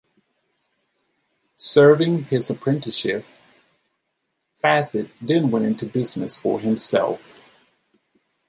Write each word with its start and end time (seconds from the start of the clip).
Serving 1.57 2.23
his 2.23 2.49
apprenticeship, 2.49 3.23
Fassett 4.57 5.11
then 5.21 5.51
went 5.51 5.63
into 5.67 5.85
business 5.85 6.35
for 6.35 6.59
himself. 6.59 7.37